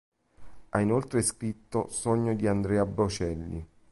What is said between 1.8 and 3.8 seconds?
Sogno di Andrea Bocelli.